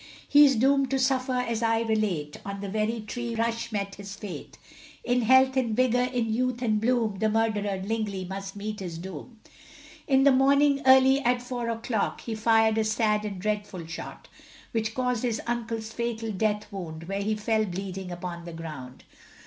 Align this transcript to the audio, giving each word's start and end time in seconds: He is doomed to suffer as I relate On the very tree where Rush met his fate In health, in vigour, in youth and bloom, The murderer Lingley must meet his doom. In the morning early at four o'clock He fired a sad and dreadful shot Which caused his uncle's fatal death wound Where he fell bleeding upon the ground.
He 0.27 0.45
is 0.45 0.55
doomed 0.55 0.89
to 0.89 0.97
suffer 0.97 1.33
as 1.41 1.61
I 1.61 1.81
relate 1.81 2.37
On 2.43 2.59
the 2.59 2.69
very 2.69 3.01
tree 3.01 3.35
where 3.35 3.45
Rush 3.45 3.71
met 3.71 3.93
his 3.93 4.15
fate 4.15 4.57
In 5.03 5.21
health, 5.21 5.55
in 5.55 5.75
vigour, 5.75 6.05
in 6.11 6.33
youth 6.33 6.63
and 6.63 6.81
bloom, 6.81 7.19
The 7.19 7.29
murderer 7.29 7.79
Lingley 7.85 8.25
must 8.25 8.55
meet 8.55 8.79
his 8.79 8.97
doom. 8.97 9.39
In 10.07 10.23
the 10.23 10.31
morning 10.31 10.81
early 10.87 11.19
at 11.19 11.39
four 11.43 11.69
o'clock 11.69 12.21
He 12.21 12.33
fired 12.33 12.79
a 12.79 12.83
sad 12.83 13.25
and 13.25 13.39
dreadful 13.39 13.85
shot 13.85 14.27
Which 14.71 14.95
caused 14.95 15.21
his 15.21 15.39
uncle's 15.45 15.91
fatal 15.91 16.31
death 16.31 16.65
wound 16.71 17.03
Where 17.03 17.21
he 17.21 17.35
fell 17.35 17.65
bleeding 17.65 18.11
upon 18.11 18.45
the 18.45 18.53
ground. 18.53 19.03